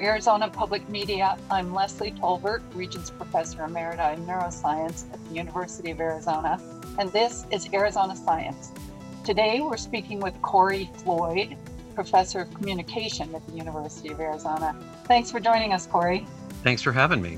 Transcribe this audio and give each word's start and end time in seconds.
Arizona 0.00 0.48
Public 0.48 0.88
Media, 0.88 1.36
I'm 1.50 1.74
Leslie 1.74 2.12
Tolbert, 2.12 2.62
Regents 2.74 3.10
Professor 3.10 3.58
Emerita 3.58 4.14
in 4.14 4.24
Neuroscience 4.26 5.12
at 5.12 5.24
the 5.28 5.34
University 5.34 5.90
of 5.90 6.00
Arizona, 6.00 6.60
and 6.98 7.10
this 7.12 7.46
is 7.50 7.68
Arizona 7.72 8.14
Science. 8.14 8.70
Today 9.24 9.60
we're 9.60 9.76
speaking 9.76 10.20
with 10.20 10.40
Kory 10.40 10.88
Floyd, 10.98 11.56
Professor 11.96 12.42
of 12.42 12.54
Communication 12.54 13.34
at 13.34 13.44
the 13.48 13.54
University 13.54 14.10
of 14.10 14.20
Arizona. 14.20 14.76
Thanks 15.04 15.32
for 15.32 15.40
joining 15.40 15.72
us, 15.72 15.86
Kory. 15.86 16.24
Thanks 16.62 16.80
for 16.80 16.92
having 16.92 17.20
me. 17.20 17.36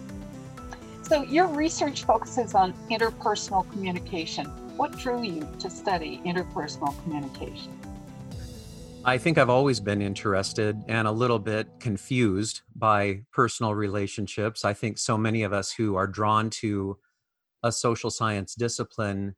So, 1.03 1.23
your 1.23 1.47
research 1.47 2.05
focuses 2.05 2.55
on 2.55 2.75
interpersonal 2.91 3.71
communication. 3.73 4.45
What 4.77 4.99
drew 4.99 5.23
you 5.23 5.49
to 5.61 5.71
study 5.71 6.21
interpersonal 6.27 7.01
communication? 7.03 7.80
I 9.03 9.17
think 9.17 9.39
I've 9.39 9.49
always 9.49 9.81
been 9.81 10.03
interested 10.03 10.77
and 10.87 11.09
a 11.09 11.13
little 11.13 11.39
bit 11.39 11.67
confused 11.81 12.61
by 12.77 13.23
personal 13.33 13.75
relationships. 13.75 14.63
I 14.63 14.75
think 14.75 14.99
so 14.99 15.17
many 15.17 15.43
of 15.43 15.55
us 15.55 15.73
who 15.73 15.97
are 15.97 16.07
drawn 16.07 16.51
to 16.51 16.99
a 17.63 17.73
social 17.73 18.11
science 18.11 18.55
discipline 18.55 19.37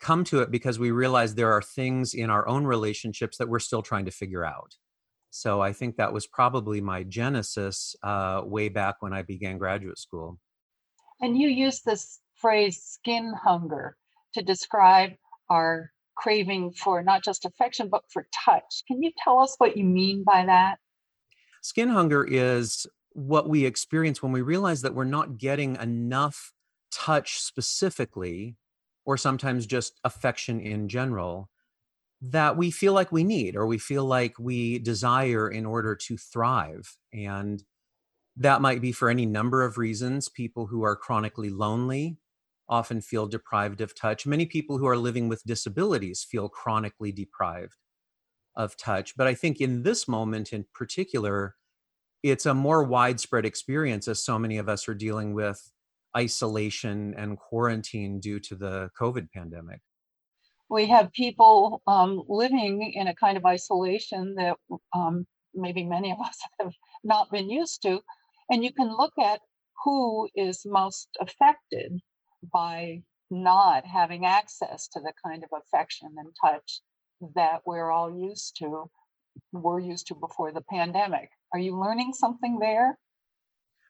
come 0.00 0.24
to 0.24 0.40
it 0.40 0.50
because 0.50 0.78
we 0.78 0.90
realize 0.90 1.34
there 1.34 1.52
are 1.52 1.60
things 1.60 2.14
in 2.14 2.30
our 2.30 2.48
own 2.48 2.64
relationships 2.64 3.36
that 3.36 3.50
we're 3.50 3.58
still 3.58 3.82
trying 3.82 4.06
to 4.06 4.10
figure 4.10 4.46
out. 4.46 4.76
So 5.28 5.60
I 5.60 5.74
think 5.74 5.96
that 5.96 6.12
was 6.12 6.26
probably 6.26 6.80
my 6.80 7.02
genesis 7.02 7.94
uh, 8.02 8.40
way 8.44 8.70
back 8.70 8.96
when 9.00 9.12
I 9.12 9.22
began 9.22 9.58
graduate 9.58 9.98
school. 9.98 10.38
And 11.20 11.36
you 11.36 11.48
use 11.48 11.82
this 11.82 12.20
phrase 12.34 12.82
skin 12.82 13.34
hunger 13.34 13.96
to 14.34 14.42
describe 14.42 15.12
our 15.50 15.92
craving 16.22 16.72
for 16.72 17.02
not 17.02 17.24
just 17.24 17.44
affection, 17.44 17.88
but 17.88 18.02
for 18.12 18.26
touch. 18.44 18.84
Can 18.86 19.02
you 19.02 19.10
tell 19.22 19.40
us 19.40 19.54
what 19.58 19.76
you 19.76 19.84
mean 19.84 20.22
by 20.24 20.46
that? 20.46 20.76
Skin 21.62 21.88
hunger 21.88 22.24
is 22.24 22.86
what 23.10 23.48
we 23.48 23.64
experience 23.64 24.22
when 24.22 24.32
we 24.32 24.40
realize 24.40 24.82
that 24.82 24.94
we're 24.94 25.04
not 25.04 25.36
getting 25.36 25.76
enough 25.76 26.52
touch 26.90 27.40
specifically, 27.40 28.56
or 29.04 29.16
sometimes 29.16 29.66
just 29.66 29.98
affection 30.04 30.60
in 30.60 30.88
general, 30.88 31.50
that 32.20 32.56
we 32.56 32.70
feel 32.70 32.92
like 32.92 33.10
we 33.10 33.24
need 33.24 33.56
or 33.56 33.66
we 33.66 33.78
feel 33.78 34.04
like 34.04 34.38
we 34.38 34.78
desire 34.78 35.48
in 35.48 35.66
order 35.66 35.96
to 35.96 36.16
thrive. 36.16 36.96
And 37.12 37.62
that 38.36 38.62
might 38.62 38.80
be 38.80 38.92
for 38.92 39.10
any 39.10 39.26
number 39.26 39.64
of 39.64 39.76
reasons. 39.76 40.28
People 40.28 40.66
who 40.66 40.84
are 40.84 40.96
chronically 40.96 41.50
lonely, 41.50 42.18
often 42.68 43.00
feel 43.00 43.26
deprived 43.26 43.80
of 43.80 43.94
touch. 43.94 44.26
Many 44.26 44.46
people 44.46 44.78
who 44.78 44.86
are 44.86 44.96
living 44.96 45.28
with 45.28 45.44
disabilities 45.44 46.26
feel 46.28 46.48
chronically 46.48 47.12
deprived 47.12 47.76
of 48.56 48.76
touch. 48.76 49.16
But 49.16 49.26
I 49.26 49.34
think 49.34 49.60
in 49.60 49.82
this 49.82 50.06
moment 50.06 50.52
in 50.52 50.66
particular, 50.74 51.56
it's 52.22 52.46
a 52.46 52.54
more 52.54 52.84
widespread 52.84 53.44
experience 53.44 54.06
as 54.08 54.24
so 54.24 54.38
many 54.38 54.58
of 54.58 54.68
us 54.68 54.88
are 54.88 54.94
dealing 54.94 55.34
with 55.34 55.60
isolation 56.16 57.14
and 57.16 57.38
quarantine 57.38 58.20
due 58.20 58.38
to 58.40 58.54
the 58.54 58.90
COVID 59.00 59.30
pandemic. 59.32 59.80
We 60.68 60.86
have 60.86 61.12
people 61.12 61.82
um, 61.86 62.22
living 62.28 62.92
in 62.94 63.08
a 63.08 63.14
kind 63.14 63.36
of 63.36 63.44
isolation 63.44 64.34
that 64.36 64.56
um, 64.94 65.26
maybe 65.54 65.84
many 65.84 66.12
of 66.12 66.18
us 66.20 66.38
have 66.60 66.72
not 67.04 67.30
been 67.30 67.50
used 67.50 67.82
to. 67.82 68.00
And 68.50 68.64
you 68.64 68.72
can 68.72 68.94
look 68.96 69.12
at 69.18 69.40
who 69.84 70.28
is 70.34 70.62
most 70.64 71.08
affected 71.20 72.00
by 72.52 73.02
not 73.30 73.86
having 73.86 74.26
access 74.26 74.88
to 74.88 75.00
the 75.00 75.12
kind 75.24 75.42
of 75.42 75.50
affection 75.52 76.10
and 76.18 76.28
touch 76.40 76.80
that 77.34 77.62
we're 77.64 77.90
all 77.90 78.10
used 78.14 78.56
to, 78.58 78.90
were 79.52 79.80
used 79.80 80.06
to 80.08 80.14
before 80.14 80.52
the 80.52 80.64
pandemic. 80.70 81.30
Are 81.52 81.58
you 81.58 81.78
learning 81.78 82.12
something 82.12 82.58
there? 82.58 82.98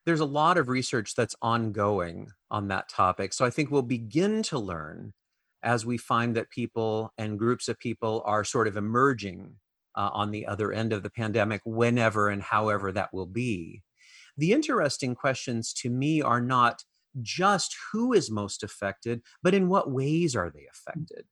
There's 0.05 0.21
a 0.21 0.25
lot 0.25 0.59
of 0.59 0.69
research 0.69 1.15
that's 1.15 1.37
ongoing 1.41 2.29
on 2.51 2.69
that 2.69 2.89
topic. 2.89 3.33
So 3.33 3.45
I 3.45 3.51
think 3.51 3.71
we'll 3.71 3.83
begin 3.83 4.43
to 4.45 4.59
learn 4.59 5.13
as 5.63 5.87
we 5.87 5.97
find 5.97 6.35
that 6.37 6.51
people 6.51 7.13
and 7.17 7.39
groups 7.39 7.69
of 7.69 7.79
people 7.79 8.23
are 8.27 8.45
sort 8.45 8.67
of 8.67 8.77
emerging 8.77 9.57
uh, 9.97 10.11
on 10.13 10.31
the 10.31 10.47
other 10.47 10.73
end 10.73 10.93
of 10.93 11.03
the 11.03 11.11
pandemic, 11.11 11.61
whenever 11.65 12.29
and 12.29 12.43
however 12.43 12.91
that 12.93 13.13
will 13.13 13.27
be. 13.27 13.83
The 14.37 14.53
interesting 14.53 15.15
questions 15.15 15.73
to 15.75 15.91
me 15.91 16.23
are 16.23 16.41
not 16.41 16.83
just 17.21 17.77
who 17.93 18.13
is 18.13 18.31
most 18.31 18.63
affected, 18.63 19.23
but 19.43 19.55
in 19.55 19.69
what 19.69 19.91
ways 19.91 20.35
are 20.35 20.51
they 20.51 20.61
mm. 20.61 20.71
affected? 20.73 21.25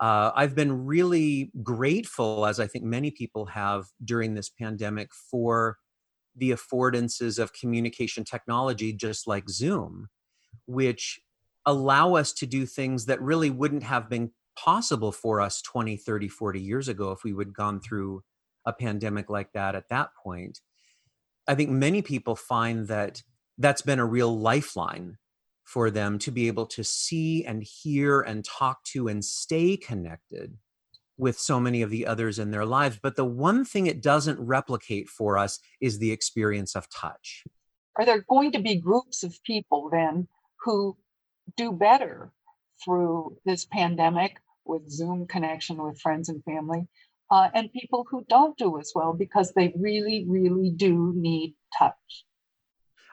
Uh, 0.00 0.30
I've 0.34 0.54
been 0.54 0.86
really 0.86 1.50
grateful, 1.62 2.46
as 2.46 2.60
I 2.60 2.66
think 2.66 2.84
many 2.84 3.10
people 3.10 3.46
have 3.46 3.86
during 4.02 4.34
this 4.34 4.48
pandemic, 4.48 5.10
for 5.12 5.76
the 6.34 6.50
affordances 6.52 7.38
of 7.38 7.52
communication 7.52 8.24
technology, 8.24 8.92
just 8.92 9.26
like 9.26 9.50
Zoom, 9.50 10.08
which 10.66 11.20
allow 11.66 12.14
us 12.14 12.32
to 12.34 12.46
do 12.46 12.64
things 12.64 13.06
that 13.06 13.20
really 13.20 13.50
wouldn't 13.50 13.82
have 13.82 14.08
been 14.08 14.30
possible 14.56 15.12
for 15.12 15.40
us 15.40 15.60
20, 15.62 15.96
30, 15.96 16.28
40 16.28 16.60
years 16.60 16.88
ago 16.88 17.12
if 17.12 17.22
we 17.24 17.32
would 17.32 17.52
gone 17.52 17.80
through 17.80 18.22
a 18.64 18.72
pandemic 18.72 19.28
like 19.28 19.52
that 19.52 19.74
at 19.74 19.88
that 19.88 20.10
point. 20.22 20.60
I 21.46 21.54
think 21.54 21.70
many 21.70 22.02
people 22.02 22.36
find 22.36 22.88
that 22.88 23.22
that's 23.58 23.82
been 23.82 23.98
a 23.98 24.06
real 24.06 24.38
lifeline 24.38 25.18
for 25.64 25.90
them 25.90 26.18
to 26.18 26.30
be 26.30 26.46
able 26.46 26.66
to 26.66 26.82
see 26.82 27.44
and 27.44 27.62
hear 27.62 28.20
and 28.20 28.44
talk 28.44 28.82
to 28.84 29.08
and 29.08 29.24
stay 29.24 29.76
connected 29.76 30.56
with 31.18 31.38
so 31.38 31.60
many 31.60 31.82
of 31.82 31.90
the 31.90 32.06
others 32.06 32.38
in 32.38 32.50
their 32.52 32.64
lives. 32.64 32.98
But 33.02 33.16
the 33.16 33.24
one 33.24 33.64
thing 33.64 33.86
it 33.86 34.00
doesn't 34.00 34.38
replicate 34.38 35.08
for 35.08 35.36
us 35.36 35.58
is 35.80 35.98
the 35.98 36.12
experience 36.12 36.74
of 36.74 36.88
touch. 36.88 37.44
Are 37.96 38.06
there 38.06 38.24
going 38.28 38.52
to 38.52 38.60
be 38.60 38.76
groups 38.76 39.24
of 39.24 39.36
people 39.44 39.90
then 39.92 40.28
who 40.64 40.96
do 41.56 41.72
better 41.72 42.32
through 42.84 43.36
this 43.44 43.66
pandemic 43.66 44.40
with 44.64 44.88
Zoom 44.88 45.26
connection 45.26 45.82
with 45.82 46.00
friends 46.00 46.28
and 46.28 46.42
family, 46.44 46.86
uh, 47.30 47.48
and 47.52 47.72
people 47.72 48.06
who 48.08 48.24
don't 48.28 48.56
do 48.56 48.78
as 48.78 48.92
well 48.94 49.12
because 49.12 49.52
they 49.52 49.74
really, 49.76 50.24
really 50.28 50.70
do 50.70 51.12
need 51.16 51.56
touch? 51.76 52.24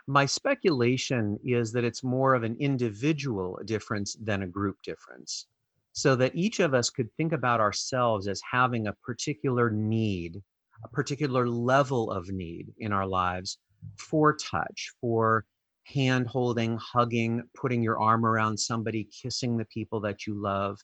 My 0.07 0.27
speculation 0.27 1.39
is 1.43 1.71
that 1.71 1.83
it's 1.83 2.03
more 2.03 2.35
of 2.35 2.43
an 2.43 2.57
individual 2.59 3.59
difference 3.65 4.15
than 4.21 4.43
a 4.43 4.47
group 4.47 4.77
difference. 4.83 5.47
So 5.93 6.15
that 6.17 6.35
each 6.35 6.59
of 6.59 6.73
us 6.75 6.91
could 6.91 7.09
think 7.17 7.31
about 7.31 7.59
ourselves 7.59 8.27
as 8.27 8.39
having 8.49 8.85
a 8.85 8.93
particular 8.93 9.71
need, 9.71 10.43
a 10.83 10.87
particular 10.89 11.47
level 11.47 12.11
of 12.11 12.29
need 12.29 12.73
in 12.77 12.93
our 12.93 13.07
lives 13.07 13.57
for 13.97 14.35
touch, 14.35 14.91
for 15.01 15.45
hand 15.85 16.27
holding, 16.27 16.77
hugging, 16.77 17.41
putting 17.55 17.81
your 17.81 17.99
arm 17.99 18.25
around 18.25 18.59
somebody, 18.59 19.05
kissing 19.05 19.57
the 19.57 19.65
people 19.65 20.01
that 20.01 20.27
you 20.27 20.39
love. 20.39 20.77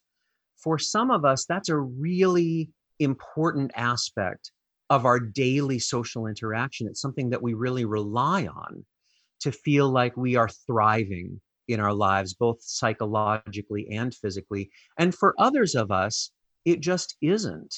For 0.58 0.80
some 0.80 1.12
of 1.12 1.26
us, 1.26 1.46
that's 1.46 1.70
a 1.70 1.78
really 1.78 2.72
important 3.00 3.72
aspect 3.76 4.52
of 4.90 5.06
our 5.06 5.20
daily 5.20 5.78
social 5.78 6.26
interaction. 6.26 6.88
It's 6.88 7.02
something 7.02 7.30
that 7.30 7.42
we 7.42 7.54
really 7.54 7.86
rely 7.86 8.48
on 8.48 8.86
to 9.42 9.52
feel 9.52 9.90
like 9.90 10.16
we 10.18 10.36
are 10.36 10.50
thriving 10.68 11.42
in 11.68 11.80
our 11.80 11.94
lives, 11.94 12.34
both 12.34 12.62
psychologically 12.62 13.88
and 13.92 14.14
physically. 14.14 14.70
And 14.98 15.14
for 15.14 15.36
others 15.40 15.76
of 15.76 15.92
us, 15.92 16.32
it 16.66 16.82
just 16.82 17.16
isn't. 17.22 17.74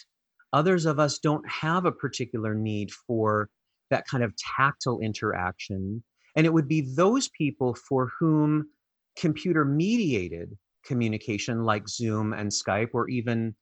Others 0.51 0.85
of 0.85 0.99
us 0.99 1.19
don't 1.19 1.47
have 1.49 1.85
a 1.85 1.91
particular 1.91 2.53
need 2.53 2.91
for 2.91 3.49
that 3.89 4.05
kind 4.07 4.23
of 4.23 4.33
tactile 4.35 4.99
interaction. 4.99 6.03
And 6.35 6.45
it 6.45 6.53
would 6.53 6.67
be 6.67 6.81
those 6.95 7.29
people 7.29 7.75
for 7.75 8.11
whom 8.19 8.67
computer 9.15 9.65
mediated 9.65 10.57
communication, 10.85 11.63
like 11.63 11.87
Zoom 11.87 12.33
and 12.33 12.49
Skype, 12.49 12.89
or 12.93 13.07
even 13.09 13.55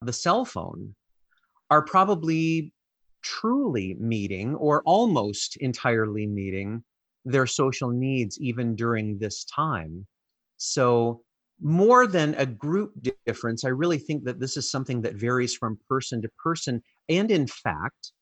the 0.00 0.12
cell 0.12 0.44
phone, 0.44 0.94
are 1.70 1.82
probably 1.82 2.72
truly 3.22 3.96
meeting 3.98 4.54
or 4.54 4.82
almost 4.84 5.56
entirely 5.56 6.26
meeting 6.26 6.84
their 7.28 7.46
social 7.46 7.90
needs 7.90 8.38
even 8.40 8.74
during 8.74 9.18
this 9.18 9.44
time. 9.44 10.06
So, 10.56 11.22
more 11.60 12.06
than 12.06 12.34
a 12.36 12.46
group 12.46 12.92
difference, 13.26 13.64
I 13.64 13.70
really 13.70 13.98
think 13.98 14.24
that 14.24 14.38
this 14.38 14.56
is 14.56 14.70
something 14.70 15.02
that 15.02 15.16
varies 15.16 15.54
from 15.54 15.78
person 15.88 16.22
to 16.22 16.30
person, 16.42 16.82
and 17.08 17.30
in 17.30 17.48
fact, 17.48 18.12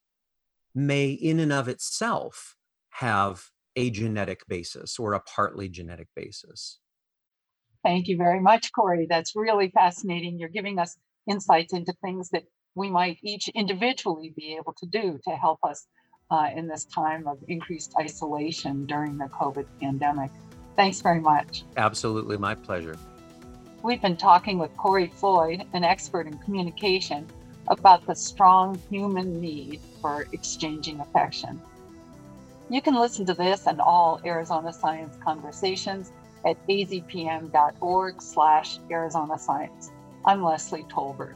may 0.73 1.09
in 1.09 1.39
and 1.39 1.53
of 1.53 1.67
itself 1.67 2.55
have 2.89 3.45
a 3.75 3.91
genetic 3.91 4.41
basis 4.47 4.97
or 4.97 5.13
a 5.13 5.19
partly 5.19 5.69
genetic 5.69 6.07
basis. 6.15 6.79
Thank 7.83 8.07
you 8.07 8.17
very 8.17 8.39
much, 8.39 8.71
Kory. 8.71 9.05
That's 9.07 9.35
really 9.35 9.69
fascinating. 9.69 10.39
You're 10.39 10.49
giving 10.49 10.79
us 10.79 10.97
insights 11.29 11.73
into 11.73 11.93
things 12.03 12.29
that 12.29 12.43
we 12.75 12.89
might 12.89 13.19
each 13.23 13.49
individually 13.49 14.33
be 14.35 14.57
able 14.59 14.73
to 14.77 14.87
do 14.87 15.19
to 15.27 15.31
help 15.35 15.59
us 15.63 15.85
uh, 16.29 16.49
in 16.55 16.67
this 16.67 16.85
time 16.85 17.27
of 17.27 17.37
increased 17.47 17.93
isolation 17.99 18.85
during 18.85 19.17
the 19.17 19.25
COVID 19.25 19.65
pandemic. 19.79 20.31
Thanks 20.75 21.01
very 21.01 21.19
much. 21.19 21.63
Absolutely, 21.77 22.37
my 22.37 22.55
pleasure. 22.55 22.97
We've 23.83 24.01
been 24.01 24.17
talking 24.17 24.57
with 24.57 24.75
Kory 24.77 25.07
Floyd, 25.07 25.63
an 25.73 25.83
expert 25.83 26.27
in 26.27 26.37
communication, 26.39 27.27
about 27.67 28.05
the 28.05 28.15
strong 28.15 28.79
human 28.89 29.39
need 29.39 29.79
for 30.01 30.27
exchanging 30.31 30.99
affection. 30.99 31.61
You 32.69 32.81
can 32.81 32.95
listen 32.95 33.25
to 33.27 33.33
this 33.33 33.65
and 33.67 33.79
all 33.79 34.19
Arizona 34.25 34.73
Science 34.73 35.17
conversations 35.23 36.11
at 36.45 36.57
azpm.org 36.67 38.21
slash 38.21 38.79
Arizona 38.91 39.39
Science. 39.39 39.91
I'm 40.25 40.43
Leslie 40.43 40.83
Tolbert. 40.83 41.35